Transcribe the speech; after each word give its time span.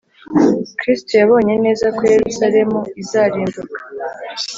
kristo 0.79 1.11
yabonye 1.21 1.53
neza 1.65 1.85
ko 1.97 2.01
yerusalemu 2.13 2.79
izarimbuka 3.01 3.79